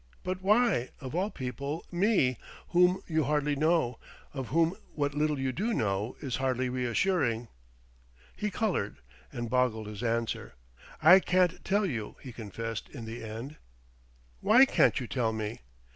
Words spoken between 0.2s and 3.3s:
But why, of all people, me whom you